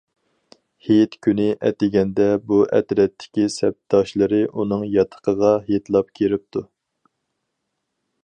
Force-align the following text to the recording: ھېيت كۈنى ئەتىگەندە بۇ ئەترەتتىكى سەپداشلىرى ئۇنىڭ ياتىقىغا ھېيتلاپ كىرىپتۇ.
ھېيت 0.85 1.17
كۈنى 1.25 1.43
ئەتىگەندە 1.67 2.25
بۇ 2.47 2.57
ئەترەتتىكى 2.77 3.45
سەپداشلىرى 3.57 4.41
ئۇنىڭ 4.47 4.87
ياتىقىغا 4.97 5.53
ھېيتلاپ 5.69 6.11
كىرىپتۇ. 6.21 6.65